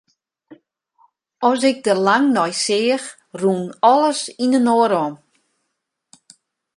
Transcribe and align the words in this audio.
As 1.49 1.61
ik 1.71 1.77
der 1.85 1.99
lang 2.07 2.25
nei 2.35 2.53
seach, 2.63 3.07
rûn 3.41 3.61
alles 3.91 4.21
yninoar 4.43 4.91
om. 5.05 5.13